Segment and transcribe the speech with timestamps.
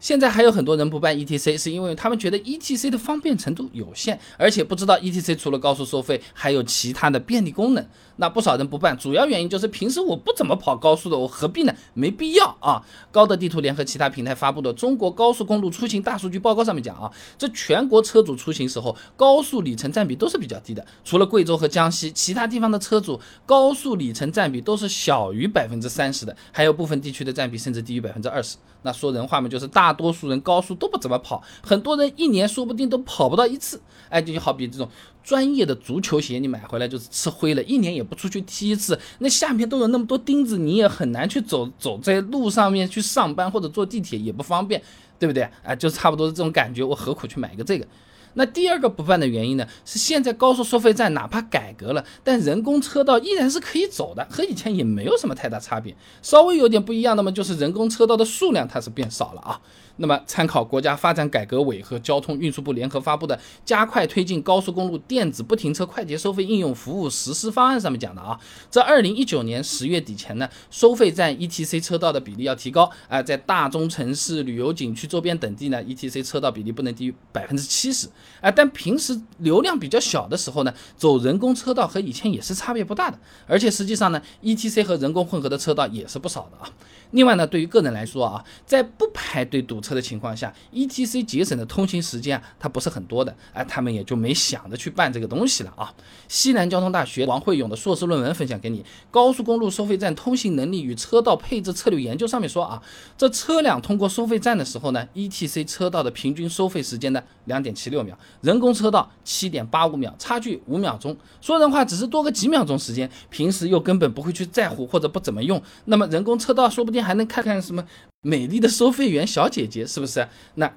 [0.00, 7.86] 现在还有很多人不办 ETC，是因为他们觉得 ETC 的方便程度有限，而且不知道 ETC 除了高速收费，还有其他的便利功能。
[8.16, 11.74] 那不少人不办，主要原因就是平时我不怎么跑高速的，我何必呢？
[11.94, 12.84] 没必要啊！
[13.10, 28.58] 高德地图联合其他平台发布的《中国高速公路出行大数据报告》上面讲啊，这全国车主出行时候高速里程占比都是比较低的，除了贵州和江西，其他地方的车主高速里程占比都是小于百分之三十的，还有部分地区的占比甚至低于百分之二十。
[28.82, 33.80] 那说人话嘛，就是大大多数人高速都不怎么跑，很多人一年说不定都跑不到一次。
[34.08, 34.88] 哎，就好比这种。
[35.22, 44.80] 专业的足球鞋你买回来就是吃灰了，一年也不出去踢一次，那下面都有那么多钉子，你也很难去走走在路上面去上班或者坐地铁也不方便，
[45.18, 45.46] 对不对？
[45.62, 47.86] 哎，就差不多是这种感觉，我何苦去买一个这个？
[48.34, 55.94] 那第二个不办的原因呢，是现在高速收费站哪怕改革了，但人工车道依然是可以走的，和以前也没有什么太大差别。
[56.22, 59.60] 稍微有点不一样的嘛，就是人工车道的数量它是变少了啊。
[60.00, 68.40] 那么参考国家发展改革委和交通运输部联合发布的《加快推进高速公路电子不停车快捷收费应用服务实施方案》上面讲的啊，
[68.70, 78.08] 在二零一九年十月底前呢，收费站 ETC 车道的比例要提高啊，在大中城市、旅游景区周边等地呢，ETC 车道比例不能低于百分之七十。
[78.40, 86.70] 啊，但平时流量比较小的时候呢，走人工车道和以前也是差别不大的，而且实际上呢，ETC 和人工混合的车道也是不少的啊。
[87.12, 95.92] 另外呢，对于个人来说啊，在不排队堵车的情况下，ETC 节省的通行时间啊，它不是很多的，哎，他们也就没想着去办这个东西了啊。
[96.28, 98.80] 西南交通大学王慧勇的硕士论文分享给你，
[99.10, 102.80] 《高速公路收费站通行能力与车道配置策略研究》上面说啊，
[103.18, 108.16] 这车辆通过收费站的时候呢，ETC 车道的平均收费时间呢，两点七六秒。
[108.40, 111.16] 人工车道七点八五秒，差距五秒钟。
[111.40, 115.60] 说人话，只是多个几秒钟时间，平时又根本不会去在乎或者不怎么用。
[115.86, 117.84] 那么人工车道说不定还能看看什么
[118.22, 120.26] 美丽的收费员小姐姐，是不是？
[120.54, 120.70] 那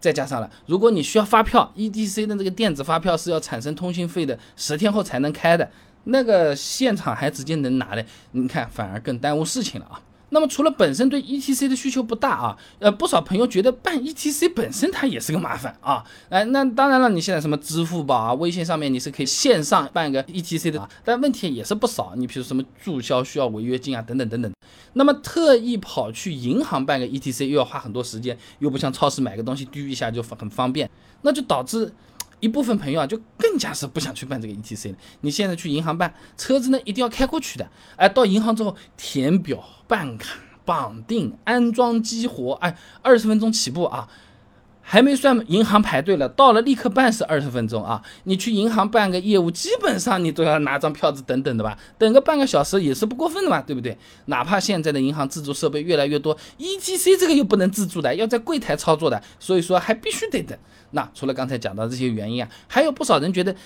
[0.00, 5.70] 再加上了，如果你需要发票，ETC 的这个电子发票是要产生通信费的，十天后才能开的，
[6.04, 10.02] 那个现场还直接能拿的，你看反而更耽误事情了啊。
[10.30, 24.50] 那么除了本身对 E T C 的需求不大啊，呃，不少朋友觉得办 E T C 本身它也是个麻烦啊，哎，那当然了，你现在什么支付宝啊、微信上面你是可以线上办个 E T C 的啊，但问题也是不少，你比如什么注销需要违约金啊，等等等等。
[24.94, 30.90] 那么特意跑去银行办个 E T C 又要花很多时间，又不像超市买个东西丢一下就很方便，
[31.22, 31.92] 那就导致。
[32.40, 34.96] 一部分朋友啊，就更加是不想去办这个 ETC 了。
[35.20, 37.70] 你现在去银行办车子呢，一定要开过去的。
[37.94, 44.08] 哎，到银行之后填表、办卡、绑定、安装、激活，哎，二十分钟起步啊。
[44.92, 48.02] 还没算银行排队了，到了立刻办是二十分钟啊！
[48.24, 51.78] 你去银行办个业务，基本上你都要拿张票子等等的吧？
[51.96, 53.96] 等个半个小时也是不过分的嘛，对不对？
[54.26, 60.58] 哪怕现在的银行自助设备越来越多，ETC 这个又不能自助的，要在柜台操作的，所以说还必须得等。
[60.90, 63.56] 那除了刚才讲到这些原因啊，还有不少人觉得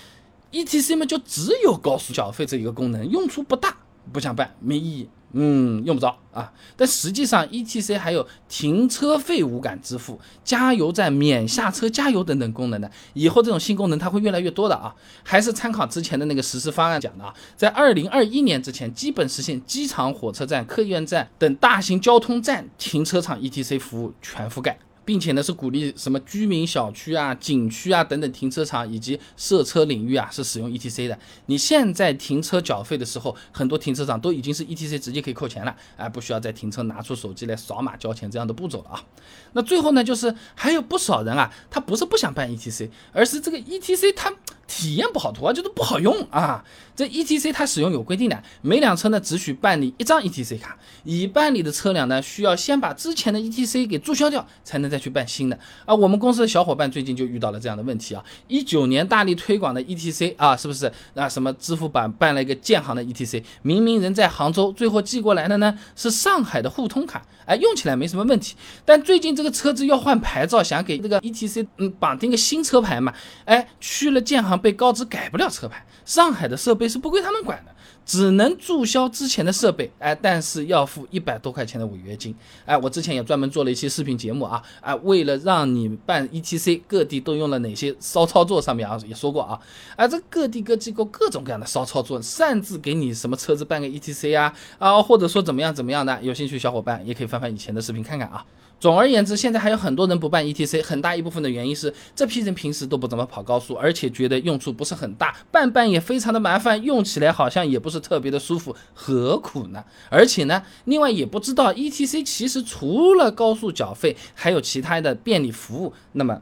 [0.53, 3.77] ETC 嘛就只有高速缴费这一个功能，用处不大，
[4.13, 5.09] 不想办，没意义。
[5.33, 12.91] 嗯，用不着啊，但实际上，E T C 还有停车费无感支付、加油站免下车加油等等功能的。
[13.13, 24.79] 以后这种新功能它会越来越多的啊，还是参考之前的那个实施方案讲的啊，在二零二一年之前，基本实现机场、火车站、客运站等大型交通站停车场 E T C 服务全覆盖。
[25.07, 31.19] 并且呢，是鼓励什么居民小区啊、景区啊等等停车场以及设车领域啊，是使用 ETC 的。
[31.47, 39.05] 你现在停车缴费的时候，很多停车场都已经是 ETC 直接可以扣钱了，哎，不需要在停车拿出手机来扫码交钱这样的步骤了啊。
[39.53, 44.35] 那最后呢，就是还有不少人啊，他不是不想办 ETC，而是这个 ETC 他。
[44.67, 46.65] 体验不好，图啊就是不好用啊。
[46.95, 55.59] 这 E T C 它使用有规定的，每辆车呢只许办理一张 E T C 卡，已办理的车辆呢需要先把之前的 E T C 给注销掉，才能再去办新的。
[55.85, 58.25] 啊，我们公司的小伙伴最近就遇到了这样的问题啊。
[58.49, 61.29] 一九年大力推广的 E T C 啊，是不是啊？
[61.29, 68.57] 什么支付宝办了一个建行的 E T C，明明人在杭州，最后寄过来的呢是上海的互通卡，哎，用起来没什么问题。
[68.87, 73.13] 但最近这个车子要换牌照，想给这个 E T C 嗯绑定个新车牌嘛，
[73.45, 74.56] 哎，去了建行。
[74.57, 82.35] 被告知改不了车牌，上海的设备是不归他们管的，只能注销之前的设备，哎，但是要付一百多块钱的违约金，
[82.65, 89.59] 哎，我之前也专门做了一期视频节目啊，啊，为了让你办 ETC，各地都用了哪些骚操作，上面啊也说过啊，
[89.97, 98.45] 啊，这各地各机构各种各样的骚操作，擅自给你什么车子办个 ETC 啊，啊，或者说怎么样怎么样的，有兴趣小伙伴也可以翻翻以前的视频看看啊。
[98.79, 109.85] 总而言之，现在还有很多人不办 ETC，很大一部分的原因是这批人平时都不怎么跑高速，而且觉得用处不是很大，办办也非常的麻烦，用起来好像也也不是特别的舒服，何苦呢？
[110.09, 116.41] 而且呢，另外也不知道 ETC 其实除了高速缴费，还有其他的便利服务，那么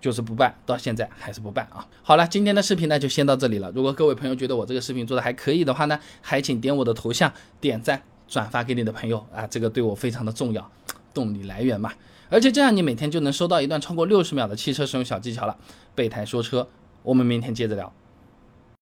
[0.00, 1.86] 就是不办，到现在还是不办啊。
[2.02, 3.70] 好了，今天的视频呢就先到这里了。
[3.74, 7.30] 如果各位朋友觉得我这个视频做的还可以的话呢，还请点我的头像，
[7.60, 10.70] 点赞转发给你的朋友啊，这个对我非常的重要。
[11.14, 11.92] 动力来源嘛，
[12.30, 15.54] 而且这样你每天就能收到一段超过六十秒的汽车使用小技巧了。
[15.94, 16.66] 备胎说车，
[17.02, 17.92] 我们明天接着聊。